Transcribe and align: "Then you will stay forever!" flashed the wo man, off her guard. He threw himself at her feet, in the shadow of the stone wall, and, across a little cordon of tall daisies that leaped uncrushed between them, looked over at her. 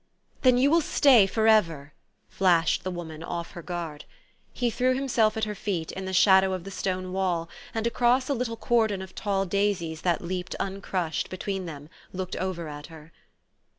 "Then 0.41 0.57
you 0.57 0.71
will 0.71 0.81
stay 0.81 1.27
forever!" 1.27 1.93
flashed 2.27 2.83
the 2.83 2.89
wo 2.89 3.03
man, 3.03 3.21
off 3.21 3.51
her 3.51 3.61
guard. 3.61 4.05
He 4.51 4.71
threw 4.71 4.95
himself 4.95 5.37
at 5.37 5.43
her 5.43 5.53
feet, 5.53 5.91
in 5.91 6.05
the 6.05 6.11
shadow 6.11 6.53
of 6.53 6.63
the 6.63 6.71
stone 6.71 7.13
wall, 7.13 7.47
and, 7.75 7.85
across 7.85 8.27
a 8.27 8.33
little 8.33 8.57
cordon 8.57 9.03
of 9.03 9.13
tall 9.13 9.45
daisies 9.45 10.01
that 10.01 10.23
leaped 10.23 10.55
uncrushed 10.59 11.29
between 11.29 11.67
them, 11.67 11.87
looked 12.13 12.35
over 12.37 12.67
at 12.67 12.87
her. 12.87 13.11